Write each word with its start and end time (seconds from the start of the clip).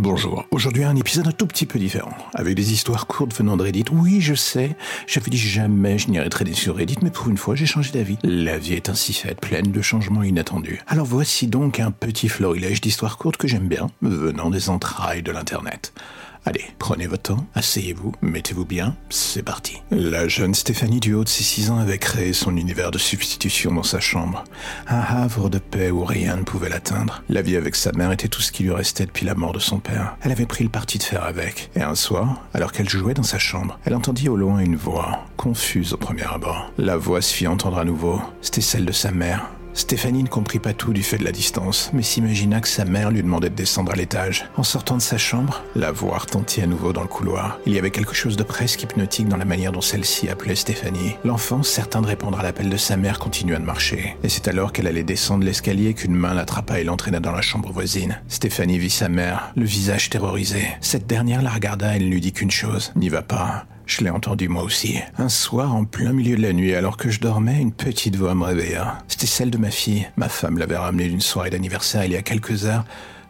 Bonjour, 0.00 0.44
aujourd'hui 0.52 0.84
un 0.84 0.94
épisode 0.94 1.26
un 1.26 1.32
tout 1.32 1.48
petit 1.48 1.66
peu 1.66 1.76
différent, 1.76 2.12
avec 2.32 2.54
des 2.54 2.72
histoires 2.72 3.08
courtes 3.08 3.34
venant 3.34 3.56
de 3.56 3.64
Reddit. 3.64 3.86
Oui, 3.90 4.20
je 4.20 4.34
sais, 4.34 4.76
j'avais 5.08 5.28
dit 5.28 5.36
jamais 5.36 5.98
je 5.98 6.08
n'irais 6.08 6.28
traîner 6.28 6.52
sur 6.52 6.76
Reddit, 6.76 6.98
mais 7.02 7.10
pour 7.10 7.28
une 7.28 7.36
fois 7.36 7.56
j'ai 7.56 7.66
changé 7.66 7.90
d'avis. 7.90 8.16
La 8.22 8.58
vie 8.58 8.74
est 8.74 8.88
ainsi 8.88 9.12
faite, 9.12 9.40
pleine 9.40 9.72
de 9.72 9.82
changements 9.82 10.22
inattendus. 10.22 10.80
Alors 10.86 11.04
voici 11.04 11.48
donc 11.48 11.80
un 11.80 11.90
petit 11.90 12.28
florilège 12.28 12.80
d'histoires 12.80 13.18
courtes 13.18 13.38
que 13.38 13.48
j'aime 13.48 13.66
bien, 13.66 13.88
venant 14.00 14.50
des 14.50 14.70
entrailles 14.70 15.24
de 15.24 15.32
l'Internet. 15.32 15.92
Allez, 16.48 16.64
prenez 16.78 17.06
votre 17.06 17.34
temps, 17.34 17.46
asseyez-vous, 17.54 18.14
mettez-vous 18.22 18.64
bien, 18.64 18.96
c'est 19.10 19.42
parti. 19.42 19.82
La 19.90 20.28
jeune 20.28 20.54
Stéphanie 20.54 20.98
du 20.98 21.12
haut 21.12 21.22
de 21.22 21.28
ses 21.28 21.44
6 21.44 21.70
ans 21.70 21.78
avait 21.78 21.98
créé 21.98 22.32
son 22.32 22.56
univers 22.56 22.90
de 22.90 22.96
substitution 22.96 23.70
dans 23.70 23.82
sa 23.82 24.00
chambre. 24.00 24.44
Un 24.86 24.98
havre 24.98 25.50
de 25.50 25.58
paix 25.58 25.90
où 25.90 26.06
rien 26.06 26.36
ne 26.36 26.44
pouvait 26.44 26.70
l'atteindre. 26.70 27.22
La 27.28 27.42
vie 27.42 27.58
avec 27.58 27.76
sa 27.76 27.92
mère 27.92 28.12
était 28.12 28.28
tout 28.28 28.40
ce 28.40 28.50
qui 28.50 28.62
lui 28.62 28.72
restait 28.72 29.04
depuis 29.04 29.26
la 29.26 29.34
mort 29.34 29.52
de 29.52 29.58
son 29.58 29.78
père. 29.78 30.16
Elle 30.22 30.32
avait 30.32 30.46
pris 30.46 30.64
le 30.64 30.70
parti 30.70 30.96
de 30.96 31.02
faire 31.02 31.24
avec. 31.24 31.68
Et 31.76 31.82
un 31.82 31.94
soir, 31.94 32.40
alors 32.54 32.72
qu'elle 32.72 32.88
jouait 32.88 33.12
dans 33.12 33.22
sa 33.22 33.38
chambre, 33.38 33.78
elle 33.84 33.94
entendit 33.94 34.30
au 34.30 34.36
loin 34.36 34.60
une 34.60 34.76
voix, 34.76 35.26
confuse 35.36 35.92
au 35.92 35.98
premier 35.98 36.24
abord. 36.32 36.72
La 36.78 36.96
voix 36.96 37.20
se 37.20 37.34
fit 37.34 37.46
entendre 37.46 37.76
à 37.76 37.84
nouveau. 37.84 38.22
C'était 38.40 38.62
celle 38.62 38.86
de 38.86 38.92
sa 38.92 39.10
mère, 39.10 39.50
Stéphanie 39.78 40.24
ne 40.24 40.28
comprit 40.28 40.58
pas 40.58 40.72
tout 40.72 40.92
du 40.92 41.04
fait 41.04 41.18
de 41.18 41.24
la 41.24 41.30
distance, 41.30 41.90
mais 41.92 42.02
s'imagina 42.02 42.60
que 42.60 42.66
sa 42.66 42.84
mère 42.84 43.12
lui 43.12 43.22
demandait 43.22 43.48
de 43.48 43.54
descendre 43.54 43.92
à 43.92 43.94
l'étage. 43.94 44.44
En 44.56 44.64
sortant 44.64 44.96
de 44.96 45.00
sa 45.00 45.18
chambre, 45.18 45.62
la 45.76 45.92
voix 45.92 46.18
retentit 46.18 46.60
à 46.60 46.66
nouveau 46.66 46.92
dans 46.92 47.02
le 47.02 47.06
couloir. 47.06 47.60
Il 47.64 47.72
y 47.72 47.78
avait 47.78 47.92
quelque 47.92 48.12
chose 48.12 48.36
de 48.36 48.42
presque 48.42 48.82
hypnotique 48.82 49.28
dans 49.28 49.36
la 49.36 49.44
manière 49.44 49.70
dont 49.70 49.80
celle-ci 49.80 50.28
appelait 50.28 50.56
Stéphanie. 50.56 51.14
L'enfant, 51.24 51.62
certain 51.62 52.02
de 52.02 52.08
répondre 52.08 52.40
à 52.40 52.42
l'appel 52.42 52.68
de 52.68 52.76
sa 52.76 52.96
mère, 52.96 53.20
continua 53.20 53.60
de 53.60 53.64
marcher. 53.64 54.16
Et 54.24 54.28
c'est 54.28 54.48
alors 54.48 54.72
qu'elle 54.72 54.88
allait 54.88 55.04
descendre 55.04 55.44
l'escalier 55.44 55.94
qu'une 55.94 56.16
main 56.16 56.34
l'attrapa 56.34 56.80
et 56.80 56.84
l'entraîna 56.84 57.20
dans 57.20 57.30
la 57.30 57.40
chambre 57.40 57.70
voisine. 57.70 58.20
Stéphanie 58.26 58.80
vit 58.80 58.90
sa 58.90 59.08
mère, 59.08 59.52
le 59.54 59.64
visage 59.64 60.10
terrorisé. 60.10 60.66
Cette 60.80 61.06
dernière 61.06 61.40
la 61.40 61.50
regarda 61.50 61.94
et 61.94 62.00
ne 62.00 62.08
lui 62.08 62.20
dit 62.20 62.32
qu'une 62.32 62.50
chose. 62.50 62.90
N'y 62.96 63.10
va 63.10 63.22
pas. 63.22 63.64
Je 63.88 64.04
l'ai 64.04 64.10
entendu 64.10 64.48
moi 64.48 64.64
aussi. 64.64 64.98
Un 65.16 65.30
soir, 65.30 65.74
en 65.74 65.86
plein 65.86 66.12
milieu 66.12 66.36
de 66.36 66.42
la 66.42 66.52
nuit, 66.52 66.74
alors 66.74 66.98
que 66.98 67.08
je 67.08 67.20
dormais, 67.20 67.58
une 67.58 67.72
petite 67.72 68.16
voix 68.16 68.34
me 68.34 68.44
réveilla. 68.44 68.98
C'était 69.08 69.26
celle 69.26 69.50
de 69.50 69.56
ma 69.56 69.70
fille. 69.70 70.06
Ma 70.16 70.28
femme 70.28 70.58
l'avait 70.58 70.76
ramenée 70.76 71.08
d'une 71.08 71.22
soirée 71.22 71.48
d'anniversaire 71.48 72.04
il 72.04 72.12
y 72.12 72.16
a 72.16 72.20
quelques 72.20 72.66
heures, 72.66 72.84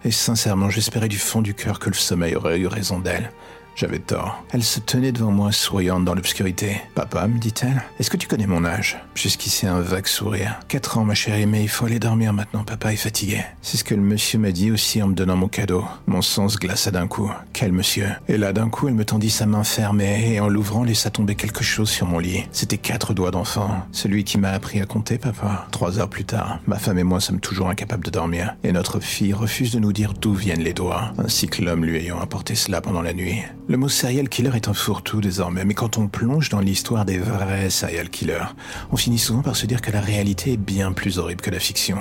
et 0.05 0.11
sincèrement, 0.11 0.69
j'espérais 0.69 1.09
du 1.09 1.17
fond 1.17 1.43
du 1.43 1.55
cœur 1.55 1.79
que 1.79 1.91
le 1.91 1.95
sommeil 1.95 2.35
aurait 2.35 2.59
eu 2.59 2.67
raison 2.67 2.99
d'elle. 2.99 3.31
J'avais 3.79 4.01
tort. 4.01 4.43
Elle 4.51 4.65
se 4.65 4.81
tenait 4.81 5.13
devant 5.13 5.31
moi 5.31 5.53
souriante 5.53 6.05
dans 6.05 6.17
l'obscurité. 6.17 6.81
Papa, 6.97 7.29
me 7.29 7.39
dit-elle, 7.39 7.81
est-ce 8.01 8.11
que 8.11 8.17
tu 8.17 8.27
connais 8.27 8.49
mon 8.49 8.65
âge? 8.65 8.99
Jusqu'ici 9.15 9.69
un 9.69 9.79
vague 9.79 10.09
sourire. 10.09 10.59
Quatre 10.67 10.99
ans, 10.99 11.05
ma 11.05 11.15
chérie, 11.15 11.47
mais 11.47 11.63
il 11.63 11.69
faut 11.69 11.87
aller 11.87 12.01
dormir 12.01 12.33
maintenant, 12.33 12.65
papa 12.65 12.93
est 12.93 12.97
fatigué. 12.97 13.41
C'est 13.63 13.77
ce 13.77 13.85
que 13.85 13.95
le 13.95 14.01
monsieur 14.01 14.41
m'a 14.41 14.51
dit 14.51 14.73
aussi 14.73 15.01
en 15.01 15.07
me 15.07 15.15
donnant 15.15 15.37
mon 15.37 15.47
cadeau. 15.47 15.85
Mon 16.09 16.23
sang 16.23 16.49
se 16.49 16.59
glaça 16.59 16.91
d'un 16.91 17.07
coup. 17.07 17.31
Quel 17.53 17.71
monsieur? 17.71 18.09
Et 18.27 18.37
là, 18.37 18.53
d'un 18.53 18.69
coup, 18.69 18.89
elle 18.89 18.95
me 18.95 19.05
tendit 19.05 19.31
sa 19.31 19.47
main 19.47 19.63
fermée 19.63 20.33
et 20.33 20.41
en 20.41 20.49
l'ouvrant, 20.49 20.83
laissa 20.83 21.11
tomber 21.11 21.37
quelque 21.37 21.63
chose 21.63 21.89
sur 21.89 22.09
mon 22.09 22.19
lit. 22.19 22.47
C'était 22.51 22.79
quatre 22.79 23.15
doigts 23.15 23.31
d'enfant. 23.31 23.87
Celui 23.93 24.25
qui 24.25 24.39
m'a 24.39 24.51
appris 24.51 24.81
à 24.81 24.87
compter, 24.87 25.19
papa. 25.19 25.69
Trois 25.71 26.01
heures 26.01 26.11
plus 26.11 26.25
tard, 26.25 26.59
ma 26.67 26.79
femme 26.79 26.99
et 26.99 27.05
moi 27.05 27.21
sommes 27.21 27.39
toujours 27.39 27.69
incapables 27.69 28.05
de 28.05 28.11
dormir. 28.11 28.57
Et 28.65 28.73
notre 28.73 28.99
fille 28.99 29.33
refuse 29.33 29.71
de 29.71 29.79
nous 29.79 29.93
dire 29.93 30.15
d'où 30.15 30.35
viennent 30.35 30.65
les 30.65 30.75
doigts, 30.75 31.13
ainsi 31.19 31.47
que 31.47 31.63
l'homme 31.63 31.85
lui 31.85 31.99
ayant 31.99 32.19
apporté 32.19 32.57
cela 32.57 32.81
pendant 32.81 33.03
la 33.03 33.13
nuit. 33.13 33.45
Le 33.71 33.77
mot 33.77 33.91
serial 33.91 34.31
killer 34.31 34.57
est 34.57 34.69
un 34.69 34.73
fourre-tout 34.73 35.21
désormais, 35.21 35.67
mais 35.67 35.75
quand 35.75 35.99
on 35.99 36.09
plonge 36.09 36.49
dans 36.49 36.61
l'histoire 36.61 37.05
des 37.05 37.19
vrais 37.19 37.69
serial 37.69 38.09
killers, 38.09 38.55
on 38.91 38.97
finit 38.97 39.19
souvent 39.19 39.43
par 39.43 39.57
se 39.57 39.67
dire 39.67 39.83
que 39.83 39.91
la 39.91 40.01
réalité 40.01 40.55
est 40.55 40.57
bien 40.57 40.93
plus 40.93 41.19
horrible 41.19 41.43
que 41.43 41.51
la 41.51 41.59
fiction. 41.59 41.99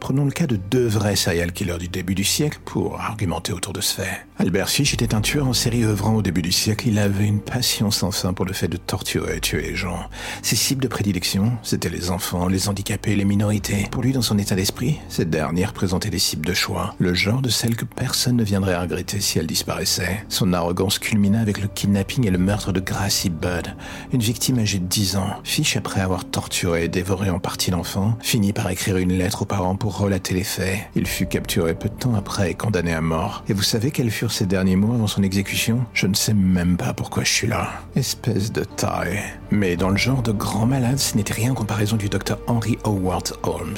Prenons 0.00 0.26
le 0.26 0.30
cas 0.30 0.46
de 0.46 0.56
deux 0.56 0.86
vrais 0.86 1.16
serial 1.16 1.52
killers 1.52 1.78
du 1.78 1.88
début 1.88 2.14
du 2.14 2.24
siècle 2.24 2.60
pour 2.64 3.00
argumenter 3.00 3.54
autour 3.54 3.72
de 3.72 3.80
ce 3.80 3.94
fait. 3.94 4.26
Albert 4.38 4.68
Fish 4.68 4.94
était 4.94 5.14
un 5.14 5.20
tueur 5.20 5.48
en 5.48 5.52
série 5.52 5.82
œuvrant 5.82 6.14
au 6.14 6.22
début 6.22 6.42
du 6.42 6.52
siècle. 6.52 6.86
Il 6.86 6.98
avait 6.98 7.26
une 7.26 7.40
passion 7.40 7.90
sans 7.90 8.12
fin 8.12 8.32
pour 8.32 8.44
le 8.44 8.52
fait 8.52 8.68
de 8.68 8.76
torturer 8.76 9.38
et 9.38 9.40
tuer 9.40 9.62
les 9.62 9.74
gens. 9.74 10.08
Ses 10.42 10.54
cibles 10.54 10.82
de 10.82 10.88
prédilection, 10.88 11.52
c'étaient 11.62 11.88
les 11.88 12.10
enfants, 12.10 12.46
les 12.46 12.68
handicapés, 12.68 13.16
les 13.16 13.24
minorités. 13.24 13.88
Pour 13.90 14.02
lui, 14.02 14.12
dans 14.12 14.22
son 14.22 14.38
état 14.38 14.54
d'esprit, 14.54 14.98
ces 15.08 15.24
dernières 15.24 15.72
présentaient 15.72 16.10
des 16.10 16.20
cibles 16.20 16.46
de 16.46 16.54
choix, 16.54 16.94
le 16.98 17.14
genre 17.14 17.42
de 17.42 17.48
celles 17.48 17.76
que 17.76 17.84
personne 17.84 18.36
ne 18.36 18.44
viendrait 18.44 18.78
regretter 18.78 19.20
si 19.20 19.38
elles 19.38 19.46
disparaissaient. 19.46 20.24
Son 20.28 20.52
arrogance 20.52 20.97
culmina 21.00 21.40
avec 21.40 21.60
le 21.60 21.68
kidnapping 21.68 22.26
et 22.26 22.30
le 22.30 22.38
meurtre 22.38 22.72
de 22.72 22.80
Gracie 22.80 23.30
Budd, 23.30 23.68
une 24.12 24.20
victime 24.20 24.58
âgée 24.58 24.78
de 24.78 24.86
10 24.86 25.16
ans. 25.16 25.36
Fish, 25.44 25.76
après 25.76 26.00
avoir 26.00 26.24
torturé 26.24 26.84
et 26.84 26.88
dévoré 26.88 27.30
en 27.30 27.38
partie 27.38 27.70
l'enfant, 27.70 28.16
finit 28.20 28.52
par 28.52 28.70
écrire 28.70 28.96
une 28.96 29.12
lettre 29.12 29.42
aux 29.42 29.46
parents 29.46 29.76
pour 29.76 29.98
relater 29.98 30.34
les 30.34 30.44
faits. 30.44 30.78
Il 30.94 31.06
fut 31.06 31.26
capturé 31.26 31.74
peu 31.74 31.88
de 31.88 31.94
temps 31.94 32.14
après 32.14 32.50
et 32.50 32.54
condamné 32.54 32.92
à 32.92 33.00
mort. 33.00 33.44
Et 33.48 33.52
vous 33.52 33.62
savez 33.62 33.90
quels 33.90 34.10
furent 34.10 34.32
ses 34.32 34.46
derniers 34.46 34.76
mots 34.76 34.94
avant 34.94 35.06
son 35.06 35.22
exécution? 35.22 35.84
Je 35.92 36.06
ne 36.06 36.14
sais 36.14 36.34
même 36.34 36.76
pas 36.76 36.92
pourquoi 36.92 37.24
je 37.24 37.32
suis 37.32 37.46
là. 37.46 37.70
Espèce 37.96 38.52
de 38.52 38.64
taille. 38.64 39.20
Mais 39.50 39.76
dans 39.76 39.90
le 39.90 39.96
genre 39.96 40.22
de 40.22 40.32
grand 40.32 40.66
malade, 40.66 40.98
ce 40.98 41.16
n'était 41.16 41.32
rien 41.32 41.52
en 41.52 41.54
comparaison 41.54 41.96
du 41.96 42.08
docteur 42.08 42.38
Henry 42.46 42.78
Howard 42.84 43.32
Holmes, 43.42 43.76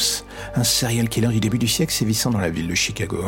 un 0.54 0.64
serial 0.64 1.08
killer 1.08 1.28
du 1.28 1.40
début 1.40 1.58
du 1.58 1.68
siècle 1.68 1.92
sévissant 1.92 2.30
dans 2.30 2.38
la 2.38 2.50
ville 2.50 2.66
de 2.66 2.74
Chicago. 2.74 3.24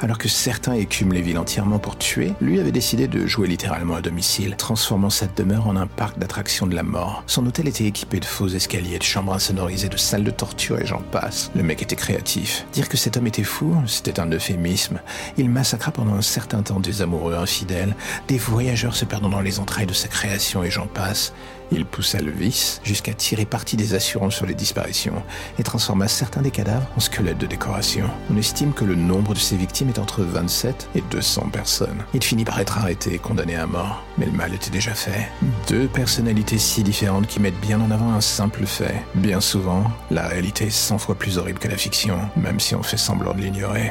Alors 0.00 0.18
que 0.18 0.28
certains 0.28 0.74
écument 0.74 1.12
les 1.12 1.22
villes 1.22 1.38
entièrement 1.38 1.78
pour 1.78 1.96
tuer, 1.96 2.32
lui 2.40 2.60
avait 2.60 2.72
décidé 2.72 3.08
de 3.08 3.26
jouer 3.36 3.48
littéralement 3.48 3.96
à 3.96 4.00
domicile, 4.00 4.56
transformant 4.56 5.10
cette 5.10 5.36
demeure 5.36 5.68
en 5.68 5.76
un 5.76 5.86
parc 5.86 6.18
d'attractions 6.18 6.66
de 6.66 6.74
la 6.74 6.82
mort. 6.82 7.22
Son 7.26 7.44
hôtel 7.44 7.68
était 7.68 7.84
équipé 7.84 8.18
de 8.18 8.24
faux 8.24 8.48
escaliers, 8.48 8.98
de 8.98 9.02
chambres 9.02 9.34
insonorisées, 9.34 9.90
de 9.90 9.98
salles 9.98 10.24
de 10.24 10.30
torture 10.30 10.80
et 10.80 10.86
j'en 10.86 11.02
passe. 11.02 11.50
Le 11.54 11.62
mec 11.62 11.82
était 11.82 11.96
créatif. 11.96 12.64
Dire 12.72 12.88
que 12.88 12.96
cet 12.96 13.18
homme 13.18 13.26
était 13.26 13.42
fou, 13.42 13.76
c'était 13.86 14.20
un 14.20 14.30
euphémisme. 14.32 15.00
Il 15.36 15.50
massacra 15.50 15.92
pendant 15.92 16.14
un 16.14 16.22
certain 16.22 16.62
temps 16.62 16.80
des 16.80 17.02
amoureux 17.02 17.34
infidèles, 17.34 17.94
des 18.26 18.38
voyageurs 18.38 18.96
se 18.96 19.04
perdant 19.04 19.28
dans 19.28 19.42
les 19.42 19.60
entrailles 19.60 19.84
de 19.84 19.92
sa 19.92 20.08
création 20.08 20.64
et 20.64 20.70
j'en 20.70 20.86
passe. 20.86 21.34
Il 21.72 21.84
poussa 21.84 22.20
le 22.20 22.30
vice 22.30 22.80
jusqu'à 22.84 23.12
tirer 23.12 23.44
parti 23.44 23.76
des 23.76 23.94
assurances 23.94 24.36
sur 24.36 24.46
les 24.46 24.54
disparitions 24.54 25.22
et 25.58 25.64
transforma 25.64 26.06
certains 26.06 26.42
des 26.42 26.52
cadavres 26.52 26.86
en 26.96 27.00
squelettes 27.00 27.38
de 27.38 27.46
décoration. 27.46 28.08
On 28.30 28.36
estime 28.36 28.72
que 28.72 28.84
le 28.84 28.94
nombre 28.94 29.34
de 29.34 29.38
ses 29.38 29.56
victimes 29.56 29.88
est 29.88 29.98
entre 29.98 30.22
27 30.22 30.90
et 30.94 31.00
200 31.10 31.48
personnes. 31.52 32.04
Il 32.14 32.22
finit 32.22 32.44
par 32.44 32.60
être 32.60 32.78
arrêté 32.78 33.18
condamné 33.26 33.56
à 33.56 33.66
mort, 33.66 34.04
mais 34.18 34.26
le 34.26 34.32
mal 34.32 34.54
était 34.54 34.70
déjà 34.70 34.94
fait. 34.94 35.28
Deux 35.68 35.88
personnalités 35.88 36.58
si 36.58 36.84
différentes 36.84 37.26
qui 37.26 37.40
mettent 37.40 37.60
bien 37.60 37.80
en 37.80 37.90
avant 37.90 38.12
un 38.12 38.20
simple 38.20 38.66
fait. 38.66 39.02
Bien 39.16 39.40
souvent, 39.40 39.82
la 40.12 40.28
réalité 40.28 40.66
est 40.66 40.70
100 40.70 40.98
fois 40.98 41.16
plus 41.16 41.36
horrible 41.36 41.58
que 41.58 41.66
la 41.68 41.76
fiction, 41.76 42.18
même 42.36 42.60
si 42.60 42.76
on 42.76 42.84
fait 42.84 42.96
semblant 42.96 43.34
de 43.34 43.40
l'ignorer. 43.40 43.90